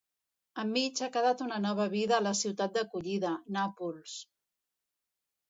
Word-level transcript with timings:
Enmig 0.61 1.01
ha 1.03 1.09
quedat 1.17 1.43
una 1.47 1.59
nova 1.65 1.87
vida 1.91 2.15
a 2.17 2.23
la 2.29 2.33
ciutat 2.41 2.73
d'acollida, 2.79 3.35
Nàpols. 3.59 4.19